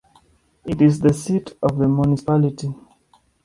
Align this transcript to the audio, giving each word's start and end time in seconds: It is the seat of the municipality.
It 0.65 0.81
is 0.81 0.99
the 0.99 1.13
seat 1.13 1.53
of 1.61 1.77
the 1.77 1.87
municipality. 1.87 2.73